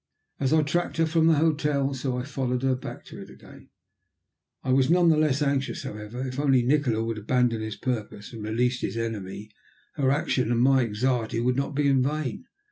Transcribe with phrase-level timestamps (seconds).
[0.39, 3.69] As I tracked her from the hotel, so I followed her back to it again.
[4.63, 6.27] I was none the less anxious, however.
[6.27, 9.51] If only Nikola would abandon his purpose, and release his enemy,
[9.97, 12.45] her action and my anxiety would not be in vain.